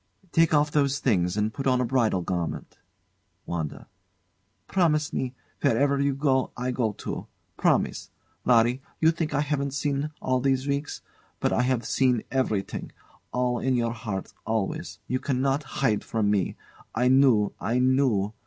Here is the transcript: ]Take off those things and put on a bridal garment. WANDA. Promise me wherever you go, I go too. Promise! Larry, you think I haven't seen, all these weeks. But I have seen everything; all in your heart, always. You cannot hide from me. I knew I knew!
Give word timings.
]Take 0.31 0.51
off 0.51 0.71
those 0.71 0.97
things 0.97 1.37
and 1.37 1.53
put 1.53 1.67
on 1.67 1.79
a 1.79 1.85
bridal 1.85 2.23
garment. 2.23 2.79
WANDA. 3.45 3.87
Promise 4.67 5.13
me 5.13 5.35
wherever 5.61 6.01
you 6.01 6.15
go, 6.15 6.49
I 6.57 6.71
go 6.71 6.93
too. 6.93 7.27
Promise! 7.55 8.09
Larry, 8.43 8.81
you 8.99 9.11
think 9.11 9.35
I 9.35 9.41
haven't 9.41 9.75
seen, 9.75 10.09
all 10.19 10.39
these 10.39 10.67
weeks. 10.67 11.03
But 11.39 11.53
I 11.53 11.61
have 11.61 11.85
seen 11.85 12.23
everything; 12.31 12.91
all 13.31 13.59
in 13.59 13.75
your 13.75 13.93
heart, 13.93 14.33
always. 14.43 14.97
You 15.05 15.19
cannot 15.19 15.61
hide 15.85 16.03
from 16.03 16.31
me. 16.31 16.55
I 16.95 17.07
knew 17.07 17.53
I 17.59 17.77
knew! 17.77 18.33